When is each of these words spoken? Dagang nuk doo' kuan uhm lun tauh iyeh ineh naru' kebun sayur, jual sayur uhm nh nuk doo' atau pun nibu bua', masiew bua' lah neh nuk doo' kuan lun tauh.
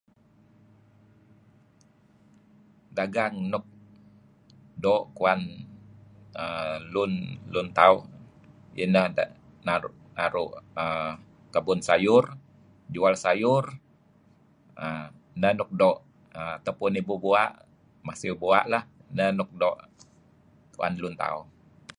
Dagang 2.97 3.35
nuk 3.51 3.65
doo' 4.83 5.05
kuan 5.17 5.39
uhm 6.43 6.79
lun 7.53 7.67
tauh 7.77 7.99
iyeh 8.77 8.89
ineh 8.89 9.05
naru' 10.17 10.53
kebun 11.53 11.79
sayur, 11.87 12.23
jual 12.93 13.15
sayur 13.23 13.65
uhm 14.83 15.05
nh 15.41 15.53
nuk 15.59 15.71
doo' 15.81 16.01
atau 16.57 16.73
pun 16.79 16.91
nibu 16.95 17.13
bua', 17.23 17.55
masiew 18.07 18.35
bua' 18.41 18.63
lah 18.71 18.83
neh 19.17 19.29
nuk 19.37 19.49
doo' 19.61 19.79
kuan 20.77 20.93
lun 21.01 21.15
tauh. 21.23 21.41